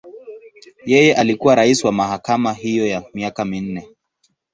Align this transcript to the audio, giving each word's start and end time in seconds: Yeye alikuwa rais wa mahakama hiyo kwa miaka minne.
Yeye 0.85 1.13
alikuwa 1.15 1.55
rais 1.55 1.83
wa 1.83 1.91
mahakama 1.91 2.53
hiyo 2.53 3.01
kwa 3.01 3.09
miaka 3.13 3.45
minne. 3.45 3.87